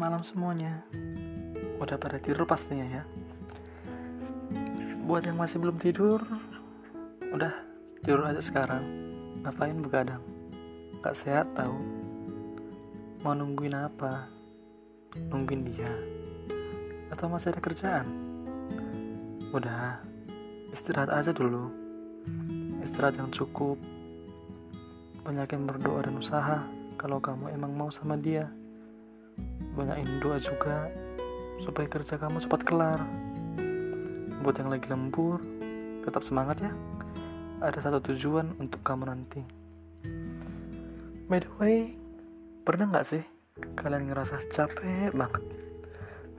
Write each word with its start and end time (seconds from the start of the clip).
malam 0.00 0.24
semuanya. 0.24 0.80
Udah 1.76 2.00
pada 2.00 2.16
tidur 2.16 2.48
pastinya 2.48 2.88
ya. 2.88 3.02
Buat 5.04 5.28
yang 5.28 5.36
masih 5.36 5.60
belum 5.60 5.76
tidur, 5.76 6.24
udah 7.36 7.52
tidur 8.00 8.24
aja 8.24 8.40
sekarang. 8.40 8.80
Ngapain 9.44 9.76
begadang? 9.76 10.24
Gak 11.04 11.20
sehat 11.20 11.52
tahu. 11.52 11.76
Mau 13.20 13.36
nungguin 13.36 13.76
apa? 13.76 14.24
Nungguin 15.28 15.68
dia? 15.68 15.92
Atau 17.12 17.28
masih 17.28 17.52
ada 17.52 17.60
kerjaan? 17.60 18.08
Udah, 19.52 20.00
istirahat 20.72 21.12
aja 21.12 21.36
dulu. 21.36 21.68
Istirahat 22.80 23.20
yang 23.20 23.28
cukup. 23.28 23.76
Banyakin 25.28 25.68
berdoa 25.68 26.08
dan 26.08 26.16
usaha 26.16 26.64
kalau 26.96 27.20
kamu 27.20 27.52
emang 27.52 27.76
mau 27.76 27.92
sama 27.92 28.16
dia 28.16 28.48
banyakin 29.74 30.20
doa 30.20 30.38
juga 30.42 30.90
supaya 31.60 31.86
kerja 31.86 32.16
kamu 32.16 32.40
cepat 32.42 32.60
kelar. 32.64 33.00
Buat 34.40 34.56
yang 34.64 34.70
lagi 34.72 34.86
lembur 34.88 35.40
tetap 36.04 36.24
semangat 36.24 36.64
ya. 36.64 36.72
Ada 37.60 37.88
satu 37.88 38.00
tujuan 38.12 38.56
untuk 38.56 38.80
kamu 38.80 39.04
nanti. 39.04 39.40
By 41.28 41.44
the 41.44 41.52
way 41.60 41.76
pernah 42.64 42.88
nggak 42.88 43.06
sih 43.06 43.22
kalian 43.76 44.08
ngerasa 44.08 44.48
capek 44.48 45.12
banget? 45.12 45.44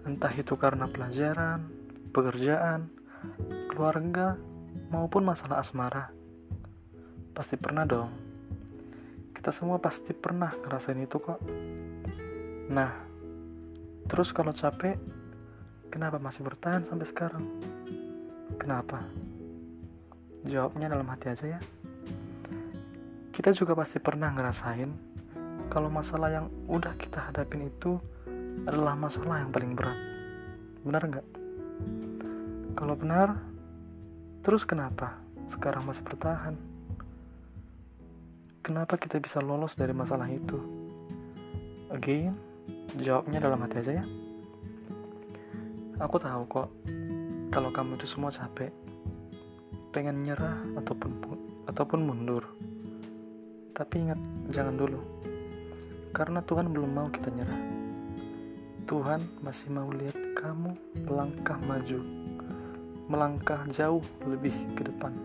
Entah 0.02 0.34
itu 0.34 0.58
karena 0.58 0.90
pelajaran 0.90 1.70
pekerjaan 2.09 2.90
keluarga 3.70 4.36
maupun 4.90 5.23
masalah 5.23 5.62
asmara. 5.62 6.09
Pasti 7.31 7.56
pernah 7.56 7.86
dong. 7.86 8.12
Kita 9.31 9.54
semua 9.54 9.78
pasti 9.78 10.12
pernah 10.14 10.52
ngerasain 10.54 11.02
itu 11.02 11.18
kok 11.18 11.40
nah 12.70 13.12
Terus 14.12 14.36
kalau 14.36 14.52
capek, 14.52 15.00
kenapa 15.88 16.20
masih 16.20 16.44
bertahan 16.44 16.84
sampai 16.84 17.08
sekarang? 17.08 17.48
Kenapa? 18.59 19.08
Jawabnya 20.44 20.92
dalam 20.92 21.08
hati 21.08 21.31
aja 21.31 21.56
ya. 21.56 21.59
Kita 23.31 23.56
juga 23.56 23.72
pasti 23.72 24.03
pernah 24.03 24.28
ngerasain 24.36 24.92
kalau 25.72 25.88
masalah 25.88 26.28
yang 26.28 26.52
udah 26.68 26.92
kita 27.00 27.31
hadapin 27.31 27.72
itu 27.72 28.03
adalah 28.68 29.00
masalah 29.00 29.48
yang 29.48 29.56
paling 29.56 29.80
berat. 29.80 29.96
Benar 30.84 31.02
nggak? 31.08 31.28
Kalau 32.75 33.00
benar, 33.00 33.40
terus 34.44 34.68
kenapa 34.68 35.23
sekarang 35.48 35.88
masih 35.88 36.03
bertahan? 36.03 36.59
Kenapa 38.59 39.00
kita 39.00 39.23
bisa 39.23 39.40
lolos 39.40 39.80
dari 39.80 39.96
masalah 39.96 40.28
itu? 40.28 40.59
Again, 41.88 42.50
Jawabnya 43.00 43.40
dalam 43.40 43.62
hati 43.64 43.81
aja 43.81 43.92
ya. 44.02 44.06
Aku 46.02 46.17
tahu 46.17 46.44
kok 46.50 46.70
kalau 47.52 47.70
kamu 47.70 48.00
itu 48.00 48.08
semua 48.08 48.31
capek, 48.34 48.72
pengen 49.92 50.23
nyerah 50.23 50.59
ataupun 50.80 51.12
ataupun 51.68 52.00
mundur. 52.03 52.48
Tapi 53.72 54.08
ingat, 54.08 54.20
jangan 54.52 54.76
dulu. 54.76 55.00
Karena 56.12 56.44
Tuhan 56.44 56.72
belum 56.72 56.92
mau 56.92 57.08
kita 57.12 57.31
nyerah. 57.31 57.62
Tuhan 58.84 59.23
masih 59.40 59.72
mau 59.72 59.88
lihat 59.88 60.18
kamu 60.36 60.75
melangkah 61.08 61.56
maju, 61.64 62.00
melangkah 63.08 63.64
jauh 63.72 64.03
lebih 64.28 64.52
ke 64.75 64.84
depan. 64.84 65.16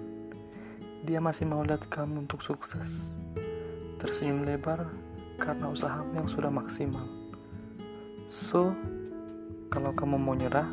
Dia 1.02 1.18
masih 1.18 1.50
mau 1.50 1.66
lihat 1.66 1.82
kamu 1.90 2.26
untuk 2.30 2.46
sukses, 2.46 3.10
tersenyum 3.98 4.46
lebar 4.46 4.86
karena 5.42 5.66
usahamu 5.66 6.14
yang 6.14 6.30
sudah 6.30 6.50
maksimal. 6.50 7.25
So, 8.26 8.74
kalau 9.70 9.94
kamu 9.94 10.18
mau 10.18 10.34
nyerah, 10.34 10.66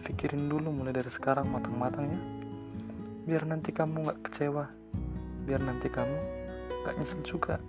pikirin 0.00 0.48
dulu 0.48 0.72
mulai 0.72 0.96
dari 0.96 1.12
sekarang 1.12 1.44
matang-matang 1.44 2.08
ya. 2.08 2.20
Biar 3.28 3.44
nanti 3.44 3.68
kamu 3.68 4.08
gak 4.08 4.20
kecewa, 4.24 4.64
biar 5.44 5.60
nanti 5.60 5.92
kamu 5.92 6.16
gak 6.88 6.96
nyesel 6.96 7.20
juga. 7.20 7.60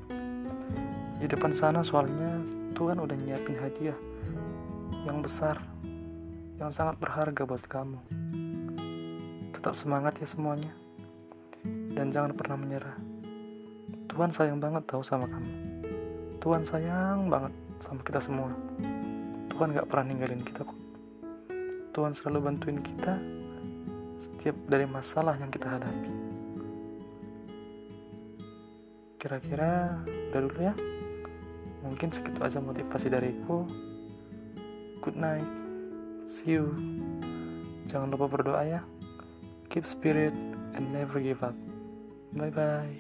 Di 1.20 1.28
depan 1.28 1.52
sana 1.52 1.84
soalnya 1.84 2.40
Tuhan 2.72 3.04
udah 3.04 3.20
nyiapin 3.20 3.60
hadiah 3.60 4.00
yang 5.04 5.20
besar, 5.20 5.60
yang 6.56 6.72
sangat 6.72 6.96
berharga 7.04 7.44
buat 7.44 7.68
kamu. 7.68 8.00
Tetap 9.60 9.76
semangat 9.76 10.24
ya 10.24 10.28
semuanya, 10.32 10.72
dan 12.00 12.16
jangan 12.16 12.32
pernah 12.32 12.56
menyerah. 12.56 12.96
Tuhan 14.08 14.32
sayang 14.32 14.64
banget 14.64 14.88
tahu 14.88 15.04
sama 15.04 15.28
kamu. 15.28 15.52
Tuhan 16.40 16.64
sayang 16.64 17.28
banget 17.28 17.52
sama 17.80 18.04
kita 18.04 18.20
semua. 18.20 18.52
Tuhan 19.50 19.76
gak 19.76 19.88
pernah 19.88 20.06
ninggalin 20.12 20.44
kita 20.44 20.64
kok. 20.64 20.80
Tuhan 21.96 22.14
selalu 22.16 22.40
bantuin 22.46 22.80
kita 22.80 23.20
setiap 24.20 24.56
dari 24.68 24.86
masalah 24.88 25.36
yang 25.40 25.52
kita 25.52 25.68
hadapi. 25.68 26.12
Kira-kira 29.20 30.00
udah 30.32 30.40
dulu 30.44 30.60
ya. 30.64 30.76
Mungkin 31.84 32.12
segitu 32.12 32.40
aja 32.44 32.60
motivasi 32.64 33.08
dariku. 33.12 33.68
Good 35.04 35.16
night. 35.20 35.48
See 36.28 36.56
you. 36.56 36.76
Jangan 37.88 38.12
lupa 38.16 38.28
berdoa 38.32 38.64
ya. 38.64 38.82
Keep 39.72 39.88
spirit 39.88 40.36
and 40.76 40.92
never 40.96 41.20
give 41.20 41.44
up. 41.44 41.56
Bye 42.36 42.52
bye. 42.52 42.96